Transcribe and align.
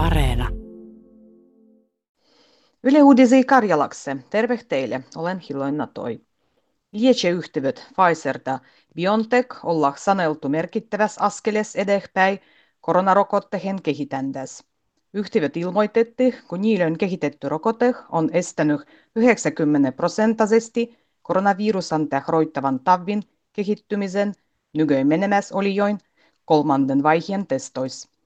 Areena. 0.00 0.48
Yle 2.82 3.02
Uudisi 3.02 3.44
Karjalakse. 3.44 4.16
Terve 4.30 4.60
teille. 4.68 5.04
Olen 5.16 5.38
Hiloina 5.38 5.86
Toi. 5.86 6.20
Lietseyhtiöt 6.92 7.86
Pfizer 7.96 8.40
ja 8.46 8.58
BioNTech 8.94 9.64
olla 9.64 9.92
saneltu 9.96 10.48
merkittäväs 10.48 11.18
askeles 11.18 11.76
edespäin 11.76 12.38
koronarokottehen 12.80 13.82
kehitäntäs. 13.82 14.64
Yhtiöt 15.14 15.56
ilmoitetti, 15.56 16.34
kun 16.48 16.60
niille 16.60 16.86
on 16.86 16.98
kehitetty 16.98 17.48
rokote 17.48 17.94
on 18.12 18.30
estänyt 18.32 18.80
90 19.16 19.92
prosenttisesti 19.92 20.98
koronavirusan 21.22 22.08
roittavan 22.28 22.80
tavin 22.80 23.22
kehittymisen 23.52 24.32
nykyään 24.74 25.06
menemäs 25.06 25.52
oli 25.52 25.74
join 25.74 25.98
kolmannen 26.44 27.02
vaiheen 27.02 27.46
testois. 27.46 28.19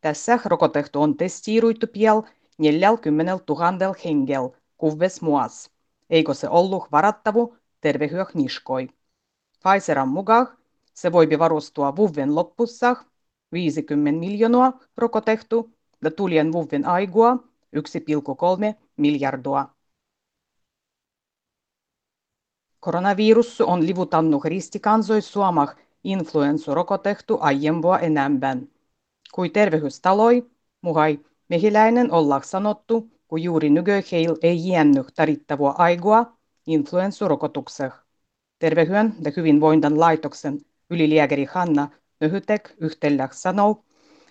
Tässä 0.00 0.38
rokotettu 0.44 1.02
on 1.02 1.16
testiiruittu 1.16 1.86
piel 1.86 2.22
40 2.58 3.38
000 3.48 3.94
hengel 4.04 4.48
kuves 4.76 5.22
muas. 5.22 5.70
Eikö 6.10 6.34
se 6.34 6.48
ollut 6.48 6.92
varattavu 6.92 7.56
tervehyök 7.80 8.34
niskoi. 8.34 8.88
Pfizeran 9.62 10.08
mukaan 10.08 10.58
se 10.94 11.12
voipi 11.12 11.38
varustua 11.38 11.96
vuoden 11.96 12.34
loppussa 12.34 12.96
50 13.52 14.20
miljoonaa 14.20 14.80
rokotettu 14.96 15.70
ja 16.04 16.10
tulien 16.10 16.52
vuoden 16.52 16.86
aigua 16.86 17.36
1,3 17.76 18.74
miljardia. 18.96 19.68
Koronavirus 22.80 23.60
on 23.60 23.86
livutannut 23.86 24.44
ristikansois 24.44 25.32
suomah 25.32 25.76
influenssurokotettu 26.04 27.38
aiempua 27.40 27.98
enemmän. 27.98 28.68
Kui 29.40 29.50
tervehdystaloi, 29.50 30.50
muhai 30.82 31.20
mehiläinen 31.48 32.12
olla 32.12 32.42
sanottu, 32.42 33.10
kun 33.28 33.42
juuri 33.42 33.70
nykyheil 33.70 34.36
ei 34.42 34.68
jännyt 34.68 35.06
tarittavua 35.14 35.74
aigua 35.78 36.32
influenssurokotukseh. 36.66 37.92
Tervehyön 38.58 39.14
ja 39.24 39.32
hyvinvointan 39.36 40.00
laitoksen 40.00 40.60
ylilääkäri 40.90 41.44
Hanna 41.44 41.88
Nöhytek 42.20 42.70
yhtellä 42.80 43.28
sanoo, 43.32 43.84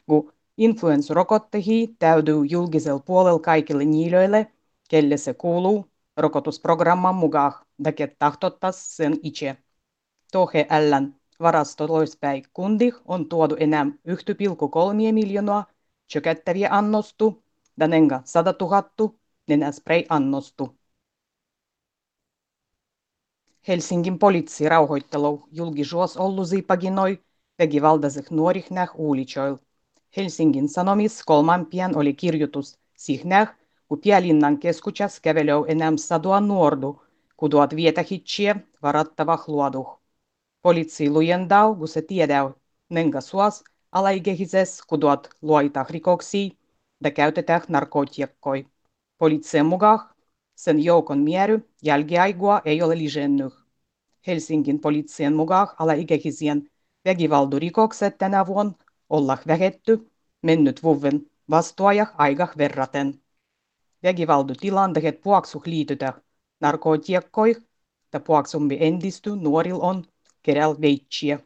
kun 0.06 0.34
influenssurokottehi 0.58 1.96
täytyy 2.00 2.46
julkisella 2.46 3.00
puolella 3.00 3.40
kaikille 3.40 3.86
niille, 3.86 4.52
kelle 4.90 5.18
se 5.18 5.34
kuuluu 5.34 5.86
rokotusprogramman 6.18 7.16
mukaan, 7.16 7.54
ja 8.00 8.08
tahtottas 8.20 8.98
sen 8.98 9.20
itse. 9.24 9.58
Tohe 10.32 10.68
ällän 10.70 11.19
varastoloispäin 11.42 12.44
kundi 12.54 12.92
on 13.06 13.30
tuodu 13.30 13.56
enää 13.60 13.86
1,3 13.86 15.14
miljoonaa 15.14 15.66
tjökättäviä 16.08 16.70
annostu, 16.72 17.44
ja 17.80 17.88
nenga 17.88 18.22
100 18.26 18.54
000 18.62 19.14
nenäspray 19.48 20.04
annostu. 20.10 20.80
Helsingin 23.68 24.20
poliisi 24.20 24.70
rauhoittelu 24.70 25.48
julkisuus 25.52 26.18
ollusi 26.18 26.62
paginoi 26.62 27.24
väkivaltaiset 27.60 28.32
nuorih 28.32 28.72
näh 28.72 28.90
uulitsoil. 28.96 29.58
Helsingin 30.18 30.70
Sanomis 30.70 31.24
kolman 31.24 31.66
pian 31.66 31.98
oli 31.98 32.14
kirjoitus 32.14 32.80
sihnäh, 32.98 33.56
kun 33.88 34.00
Pielinnan 34.02 34.58
keskuksessa 34.58 35.22
kävelöi 35.22 35.66
enää 35.68 35.92
sadua 35.96 36.42
nuordu, 36.42 37.02
kuduat 37.38 37.76
vietähitsiä 37.76 38.56
varattava 38.84 39.44
luoduh. 39.48 39.99
Poliisi 40.62 41.10
lujendau, 41.10 41.76
kun 41.76 41.88
se 41.88 42.02
tiedäu, 42.02 42.52
nenga 42.90 43.22
suos 43.22 43.64
alaikähises 43.92 44.82
kuduat 44.88 45.30
luoita 45.42 45.86
rikoksia 45.90 46.50
ja 47.04 47.12
käytetään 47.12 47.62
narkotiakkoi. 47.68 48.66
Poliisin 49.18 49.66
mukaan 49.66 50.00
sen 50.56 50.84
joukon 50.84 51.20
miery 51.20 51.70
jälkiaigua 51.84 52.62
ei 52.66 52.82
ole 52.82 52.98
lisennyt. 52.98 53.54
Helsingin 54.28 54.80
poliisien 54.80 55.36
mukaan 55.36 55.68
alaikäisien 55.80 56.70
väkivaldurikokset 57.06 58.18
tänä 58.18 58.46
vuonna 58.46 58.74
olla 59.10 59.38
vähetty 59.48 60.12
mennyt 60.42 60.84
vuoden 60.84 61.26
vastuaja 61.50 62.06
aika 62.18 62.48
verraten. 62.58 63.22
Väkivaldutilanteet 64.04 65.22
puoksuh 65.22 65.62
liitytä 65.66 66.14
narkotiakkoi 66.62 67.56
ja 68.14 68.20
puoksumpi 68.20 68.78
entisty 68.80 69.36
nuoril 69.36 69.78
on 69.82 70.06
keräl 70.44 70.76
veitsiä. 70.82 71.40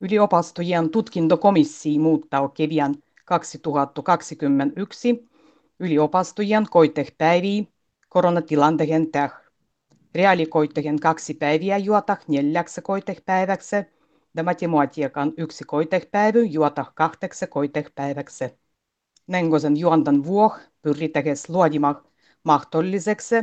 Yliopistojen 0.00 0.90
tutkintokomissio 0.90 2.00
muuttaa 2.00 2.48
kevään 2.48 2.94
2021 3.24 5.28
yliopistojen 5.80 6.66
koitehpäiviä 6.70 7.64
koronatilanteen 8.08 9.12
täh. 9.12 9.42
Reaalikoitehen 10.14 11.00
kaksi 11.00 11.34
päiviä 11.34 11.78
juota 11.78 12.16
neljäksi 12.28 12.82
koitehpäiväksi 12.82 13.76
ja 14.36 14.42
matematiikan 14.42 15.32
yksi 15.36 15.64
koitehpäivä 15.64 16.38
juota 16.38 16.84
kahdeksi 16.94 17.46
koitehpäiväksi. 17.46 18.44
Nengosen 19.26 19.76
juontan 19.76 20.24
vuoh 20.24 20.58
pyritäkes 20.82 21.48
luodimaan 21.48 22.02
mahdolliseksi 22.44 23.34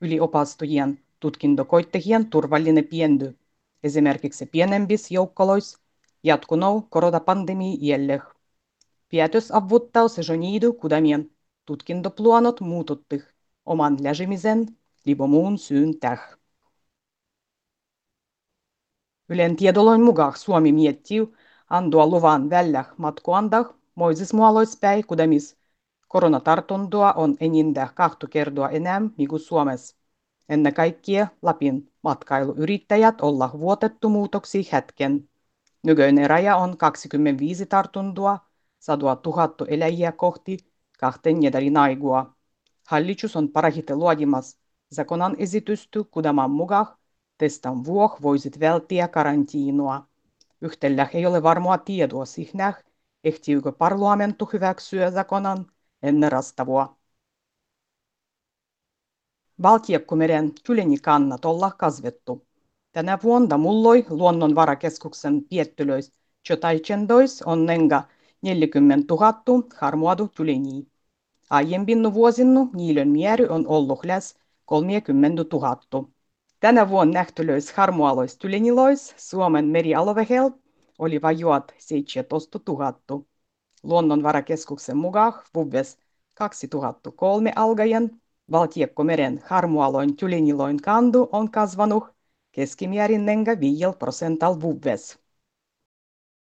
yliopistojen 0.00 1.07
tutkintokoittehien 1.20 2.30
turvallinen 2.30 2.84
piendy, 2.84 3.38
esimerkiksi 3.82 4.46
pienempissä 4.46 5.14
joukkoloissa 5.14 5.78
jatkunut 6.22 6.86
koronapandemia 6.90 7.76
jäljellä. 7.80 8.24
Päätös 9.12 9.52
avuttaa 9.52 10.08
sezoniidu 10.08 10.72
kudamien 10.72 11.30
tutkintopluonot 11.66 12.60
muututtih 12.60 13.22
oman 13.66 13.96
läsimisen 14.02 14.76
libomuun 15.04 15.58
syyn 15.58 16.00
täh. 16.00 16.38
Ylen 19.28 19.56
tiedoloin 19.56 20.02
mukaan 20.02 20.36
Suomi 20.36 20.72
miettii 20.72 21.28
antua 21.70 22.06
luvan 22.06 22.50
vällä 22.50 22.84
matkuandah 22.96 23.74
moisismuoloispäin 23.94 25.06
kudamis 25.06 25.58
koronatartuntoa 26.08 27.12
on 27.12 27.36
enintään 27.40 27.88
kahta 27.94 28.26
kertaa 28.26 28.68
enemmän 28.68 29.12
kuin 29.28 29.40
Suomessa. 29.40 29.96
Ennen 30.48 30.74
kaikkea 30.74 31.26
Lapin 31.42 31.92
matkailuyrittäjät 32.02 33.20
olla 33.20 33.50
vuotettu 33.60 34.08
muutoksi 34.08 34.68
hetken. 34.72 35.28
Nykyinen 35.82 36.30
raja 36.30 36.56
on 36.56 36.76
25 36.76 37.66
tartuntoa, 37.66 38.38
100 38.78 39.16
000 39.26 39.54
eläjiä 39.68 40.12
kohti 40.12 40.58
kahten 40.98 41.40
nädalin 41.40 41.76
aigua. 41.76 42.34
Hallitus 42.86 43.36
on 43.36 43.48
parhaiten 43.48 43.98
luodimassa 43.98 44.58
zakonan 44.94 45.36
esitysty 45.38 46.04
kudaman 46.04 46.50
mukaan 46.50 46.86
testan 47.38 47.84
vuoh 47.84 48.18
voisit 48.22 48.60
välttää 48.60 49.08
karantiinua. 49.08 50.06
Yhtälä 50.60 51.08
ei 51.14 51.26
ole 51.26 51.42
varmaa 51.42 51.78
tietoa 51.78 52.24
siihen, 52.24 52.74
ehtiykö 53.24 53.72
parlamentu 53.72 54.50
hyväksyä 54.52 55.10
zakonan 55.10 55.66
ennen 56.02 56.32
rastavua. 56.32 56.97
Valtiekkumeren 59.62 60.52
kylenikannat 60.66 61.44
olla 61.44 61.70
kasvettu. 61.70 62.46
Tänä 62.92 63.18
vuonna 63.22 63.58
mulloi 63.58 64.06
luonnonvarakeskuksen 64.10 65.44
piettylöis 65.44 66.12
Chotaichendois 66.48 67.42
on 67.42 67.66
nenga 67.66 68.02
40 68.42 69.14
000 69.14 69.62
harmuadu 69.76 70.28
tyleni. 70.28 70.86
Aiempin 71.50 72.14
vuosina 72.14 72.66
niiden 72.74 73.08
määrä 73.08 73.46
on 73.48 73.66
ollut 73.66 74.04
läs 74.04 74.34
30 74.64 75.44
000. 75.52 76.08
Tänä 76.60 76.88
vuonna 76.88 77.12
nähtylöis 77.12 77.72
harmualois 77.72 78.38
tylenilois 78.38 79.14
Suomen 79.16 79.64
merialovehel 79.64 80.50
oli 80.98 81.22
vajuat 81.22 81.74
17 81.78 82.60
000. 82.68 82.94
Luonnonvarakeskuksen 83.82 84.96
mukaan 84.96 85.32
vuodes 85.54 85.98
2003 86.34 87.52
alkaen 87.56 88.20
Valtiekkomeren 88.50 89.40
harmualoin 89.44 90.16
tyleniloin 90.16 90.76
kandu 90.82 91.28
on 91.32 91.50
kasvanut 91.50 92.04
keskimäärin 92.52 93.26
nenga 93.26 93.60
5 93.60 93.84
prosental 93.98 94.60
vuodes. 94.60 95.18